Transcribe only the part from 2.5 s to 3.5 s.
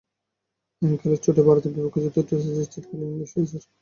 থেকে ছিটকে গেলেন ইংলিশ